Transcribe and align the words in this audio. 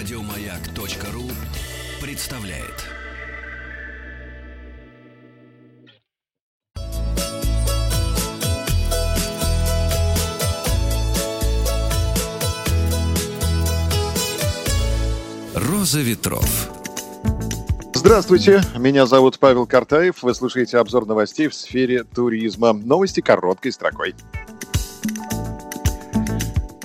Радиомаяк.ру 0.00 1.24
представляет. 2.00 2.86
Роза 15.54 16.00
ветров. 16.00 16.70
Здравствуйте, 17.92 18.62
меня 18.78 19.04
зовут 19.04 19.38
Павел 19.38 19.66
Картаев. 19.66 20.22
Вы 20.22 20.34
слушаете 20.34 20.78
обзор 20.78 21.04
новостей 21.04 21.48
в 21.48 21.54
сфере 21.54 22.04
туризма. 22.04 22.72
Новости 22.72 23.20
короткой 23.20 23.72
строкой. 23.72 24.14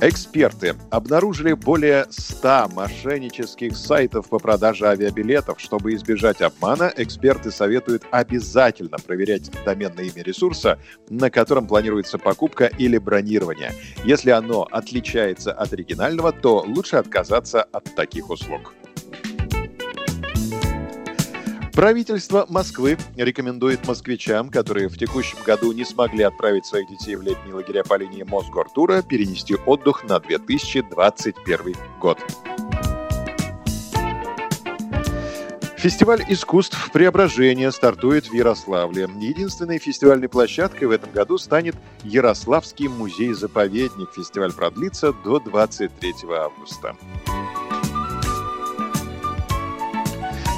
Эксперты 0.00 0.74
обнаружили 0.90 1.52
более 1.52 2.06
100 2.10 2.68
мошеннических 2.74 3.76
сайтов 3.76 4.28
по 4.28 4.38
продаже 4.38 4.86
авиабилетов. 4.86 5.60
Чтобы 5.60 5.94
избежать 5.94 6.42
обмана, 6.42 6.92
эксперты 6.96 7.52
советуют 7.52 8.04
обязательно 8.10 8.98
проверять 8.98 9.50
доменное 9.64 10.04
имя 10.04 10.22
ресурса, 10.24 10.78
на 11.08 11.30
котором 11.30 11.68
планируется 11.68 12.18
покупка 12.18 12.66
или 12.66 12.98
бронирование. 12.98 13.72
Если 14.04 14.30
оно 14.30 14.66
отличается 14.70 15.52
от 15.52 15.72
оригинального, 15.72 16.32
то 16.32 16.64
лучше 16.66 16.96
отказаться 16.96 17.62
от 17.62 17.94
таких 17.94 18.30
услуг. 18.30 18.74
Правительство 21.74 22.46
Москвы 22.48 22.96
рекомендует 23.16 23.84
москвичам, 23.88 24.48
которые 24.48 24.88
в 24.88 24.96
текущем 24.96 25.38
году 25.44 25.72
не 25.72 25.84
смогли 25.84 26.22
отправить 26.22 26.66
своих 26.66 26.88
детей 26.88 27.16
в 27.16 27.22
летние 27.22 27.52
лагеря 27.52 27.82
по 27.82 27.96
линии 27.96 28.22
Мосгортура, 28.22 29.02
перенести 29.02 29.56
отдых 29.66 30.04
на 30.04 30.20
2021 30.20 31.74
год. 32.00 32.18
Фестиваль 35.76 36.24
искусств 36.28 36.92
«Преображение» 36.92 37.72
стартует 37.72 38.26
в 38.26 38.32
Ярославле. 38.32 39.08
Единственной 39.20 39.78
фестивальной 39.78 40.28
площадкой 40.28 40.84
в 40.84 40.92
этом 40.92 41.10
году 41.10 41.38
станет 41.38 41.74
Ярославский 42.04 42.86
музей-заповедник. 42.86 44.10
Фестиваль 44.14 44.52
продлится 44.52 45.12
до 45.12 45.40
23 45.40 46.14
августа. 46.30 46.96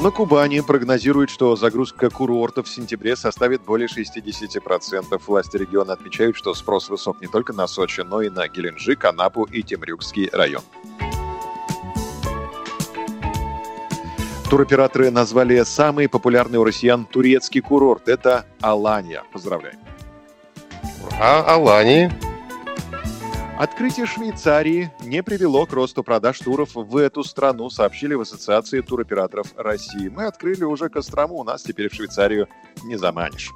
На 0.02 0.10
Кубани 0.10 0.60
прогнозируют, 0.60 1.30
что 1.30 1.56
загрузка 1.56 2.10
курортов 2.10 2.66
в 2.66 2.68
сентябре 2.68 3.16
составит 3.16 3.62
более 3.62 3.88
60%. 3.88 5.22
Власти 5.26 5.56
региона 5.56 5.94
отмечают, 5.94 6.36
что 6.36 6.52
спрос 6.52 6.90
высок 6.90 7.22
не 7.22 7.28
только 7.28 7.54
на 7.54 7.66
Сочи, 7.66 8.02
но 8.02 8.20
и 8.20 8.28
на 8.28 8.46
Геленджик, 8.46 9.04
Анапу 9.06 9.44
и 9.44 9.62
Темрюкский 9.62 10.28
район. 10.30 10.62
Туроператоры 14.50 15.10
назвали 15.10 15.62
самый 15.64 16.08
популярный 16.08 16.58
у 16.58 16.64
россиян 16.64 17.06
турецкий 17.06 17.62
курорт. 17.62 18.08
Это 18.08 18.44
Алания. 18.60 19.24
Поздравляем. 19.32 19.78
А 21.18 21.42
Алании 21.54 22.12
Открытие 23.58 24.04
Швейцарии 24.04 24.90
не 25.00 25.22
привело 25.22 25.64
к 25.64 25.72
росту 25.72 26.02
продаж 26.02 26.38
туров 26.40 26.74
в 26.74 26.96
эту 26.98 27.24
страну, 27.24 27.70
сообщили 27.70 28.12
в 28.12 28.20
Ассоциации 28.20 28.82
туроператоров 28.82 29.46
России. 29.56 30.08
Мы 30.08 30.26
открыли 30.26 30.64
уже 30.64 30.90
Кострому, 30.90 31.36
у 31.36 31.44
нас 31.44 31.62
теперь 31.62 31.88
в 31.88 31.94
Швейцарию 31.94 32.48
не 32.84 32.96
заманишь. 32.96 33.50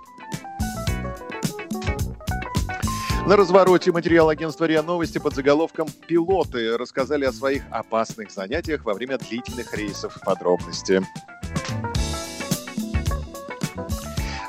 На 3.26 3.36
развороте 3.36 3.92
материал 3.92 4.30
агентства 4.30 4.64
РИА 4.64 4.82
Новости 4.82 5.18
под 5.18 5.34
заголовком 5.34 5.86
«Пилоты» 6.08 6.78
рассказали 6.78 7.26
о 7.26 7.32
своих 7.32 7.62
опасных 7.70 8.30
занятиях 8.30 8.86
во 8.86 8.94
время 8.94 9.18
длительных 9.18 9.74
рейсов. 9.74 10.18
Подробности. 10.24 11.02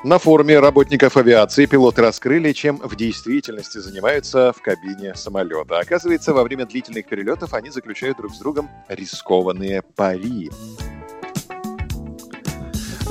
На 0.04 0.18
форуме 0.18 0.60
работников 0.60 1.16
авиации 1.16 1.68
пилоты 1.68 2.02
раскрыли, 2.02 2.54
чем 2.54 2.78
в 2.78 2.96
действительности 2.96 3.78
занимаются 3.78 4.52
в 4.52 4.60
кабине 4.60 5.14
самолета. 5.14 5.78
Оказывается, 5.78 6.34
во 6.34 6.42
время 6.42 6.66
длительных 6.66 7.06
перелетов 7.06 7.54
они 7.54 7.70
заключают 7.70 8.18
друг 8.18 8.34
с 8.34 8.40
другом 8.40 8.68
рискованные 8.88 9.84
пари. 9.84 10.50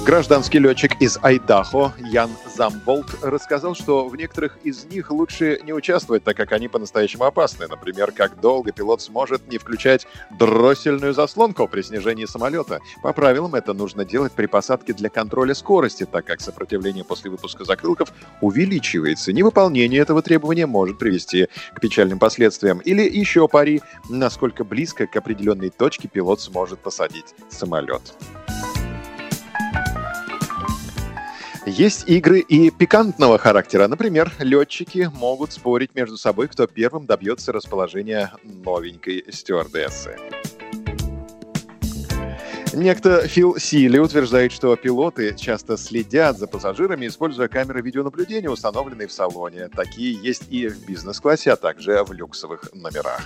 Гражданский 0.05 0.59
летчик 0.59 1.01
из 1.03 1.19
Айдахо 1.23 1.93
Ян 1.99 2.31
Замболт 2.57 3.23
рассказал, 3.23 3.75
что 3.75 4.09
в 4.09 4.17
некоторых 4.17 4.59
из 4.65 4.87
них 4.87 5.11
лучше 5.11 5.61
не 5.63 5.75
участвовать, 5.75 6.25
так 6.25 6.39
как 6.39 6.53
они 6.53 6.69
по-настоящему 6.69 7.25
опасны. 7.25 7.67
Например, 7.69 8.11
как 8.11 8.41
долго 8.41 8.73
пилот 8.73 9.03
сможет 9.03 9.47
не 9.51 9.59
включать 9.59 10.07
дроссельную 10.39 11.13
заслонку 11.13 11.69
при 11.69 11.83
снижении 11.83 12.25
самолета. 12.25 12.81
По 13.03 13.13
правилам 13.13 13.55
это 13.55 13.75
нужно 13.75 14.07
делать 14.07 14.33
при 14.33 14.47
посадке 14.47 14.95
для 14.95 15.11
контроля 15.11 15.55
скорости, 15.55 16.07
так 16.07 16.25
как 16.25 16.41
сопротивление 16.41 17.05
после 17.05 17.31
выпуска 17.31 17.65
закрылков 17.65 18.11
увеличивается. 18.41 19.35
Невыполнение 19.35 20.01
этого 20.01 20.23
требования 20.23 20.67
может 20.67 20.99
привести 20.99 21.49
к 21.75 21.81
печальным 21.81 22.19
последствиям. 22.19 22.79
Или 22.79 23.03
еще 23.03 23.47
пари, 23.49 23.83
насколько 24.09 24.65
близко 24.65 25.07
к 25.07 25.15
определенной 25.15 25.69
точке 25.69 26.09
пилот 26.09 26.41
сможет 26.41 26.81
посадить 26.81 27.35
самолет. 27.51 28.15
Есть 31.67 32.09
игры 32.09 32.41
и 32.41 32.71
пикантного 32.71 33.37
характера. 33.37 33.87
Например, 33.87 34.33
летчики 34.39 35.11
могут 35.15 35.53
спорить 35.53 35.95
между 35.95 36.17
собой, 36.17 36.49
кто 36.49 36.67
первым 36.67 37.07
добьется 37.07 37.53
расположения 37.53 38.33
новенькой 38.43 39.25
стюардессы. 39.31 40.17
Некто 42.73 43.27
Фил 43.27 43.57
Сили 43.59 43.99
утверждает, 43.99 44.53
что 44.53 44.75
пилоты 44.77 45.35
часто 45.37 45.77
следят 45.77 46.39
за 46.39 46.47
пассажирами, 46.47 47.09
используя 47.09 47.49
камеры 47.49 47.83
видеонаблюдения, 47.83 48.49
установленные 48.49 49.09
в 49.09 49.13
салоне. 49.13 49.69
Такие 49.69 50.15
есть 50.15 50.45
и 50.51 50.69
в 50.69 50.87
бизнес-классе, 50.87 51.53
а 51.53 51.57
также 51.57 52.03
в 52.05 52.13
люксовых 52.13 52.73
номерах. 52.73 53.21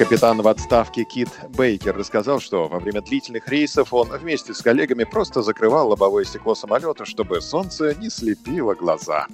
Капитан 0.00 0.40
в 0.40 0.48
отставке 0.48 1.04
Кит 1.04 1.28
Бейкер 1.50 1.94
рассказал, 1.94 2.40
что 2.40 2.68
во 2.68 2.78
время 2.78 3.02
длительных 3.02 3.46
рейсов 3.48 3.92
он 3.92 4.08
вместе 4.08 4.54
с 4.54 4.62
коллегами 4.62 5.04
просто 5.04 5.42
закрывал 5.42 5.90
лобовое 5.90 6.24
стекло 6.24 6.54
самолета, 6.54 7.04
чтобы 7.04 7.42
солнце 7.42 7.94
не 7.96 8.08
слепило 8.08 8.74
глаза. 8.74 9.26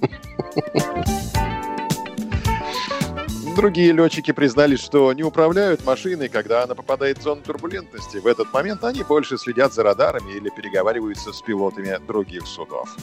Другие 3.55 3.93
летчики 3.93 4.31
признались, 4.33 4.81
что 4.81 5.13
не 5.13 5.23
управляют 5.23 5.85
машиной, 5.85 6.27
когда 6.27 6.63
она 6.63 6.75
попадает 6.75 7.19
в 7.19 7.21
зону 7.21 7.41
турбулентности. 7.43 8.17
В 8.17 8.27
этот 8.27 8.51
момент 8.51 8.83
они 8.83 9.03
больше 9.03 9.37
следят 9.37 9.73
за 9.73 9.83
радарами 9.83 10.33
или 10.33 10.49
переговариваются 10.49 11.31
с 11.31 11.41
пилотами 11.41 11.97
других 12.05 12.45
судов. 12.45 12.93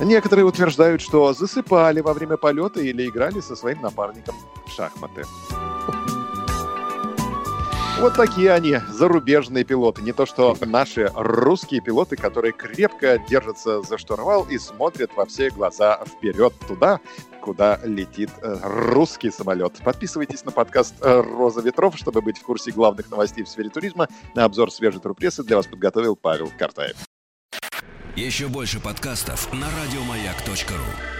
Некоторые 0.00 0.46
утверждают, 0.46 1.00
что 1.00 1.32
засыпали 1.32 2.00
во 2.00 2.12
время 2.12 2.36
полета 2.36 2.80
или 2.80 3.06
играли 3.06 3.38
со 3.38 3.54
своим 3.54 3.82
напарником 3.82 4.34
шахматы. 4.70 5.24
Вот 8.00 8.14
такие 8.14 8.52
они, 8.52 8.78
зарубежные 8.88 9.62
пилоты. 9.62 10.00
Не 10.00 10.12
то 10.12 10.24
что 10.24 10.56
наши 10.62 11.12
русские 11.14 11.82
пилоты, 11.82 12.16
которые 12.16 12.52
крепко 12.52 13.18
держатся 13.18 13.82
за 13.82 13.98
штурвал 13.98 14.44
и 14.44 14.56
смотрят 14.56 15.10
во 15.14 15.26
все 15.26 15.50
глаза 15.50 16.02
вперед 16.06 16.54
туда, 16.66 17.00
куда 17.42 17.78
летит 17.84 18.30
э, 18.40 18.56
русский 18.62 19.30
самолет. 19.30 19.74
Подписывайтесь 19.84 20.46
на 20.46 20.50
подкаст 20.50 20.94
э, 21.02 21.20
«Роза 21.20 21.60
ветров», 21.60 21.98
чтобы 21.98 22.22
быть 22.22 22.38
в 22.38 22.42
курсе 22.42 22.70
главных 22.70 23.10
новостей 23.10 23.44
в 23.44 23.48
сфере 23.50 23.68
туризма. 23.68 24.08
На 24.34 24.44
обзор 24.44 24.72
свежей 24.72 25.00
турпрессы 25.00 25.42
для 25.42 25.56
вас 25.56 25.66
подготовил 25.66 26.16
Павел 26.16 26.50
Картаев. 26.58 26.96
Еще 28.16 28.48
больше 28.48 28.80
подкастов 28.80 29.52
на 29.52 29.66
радиомаяк.ру. 29.66 31.19